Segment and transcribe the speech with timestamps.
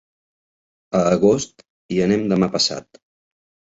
[1.01, 1.63] A Agost
[1.97, 3.05] hi anem demà passat.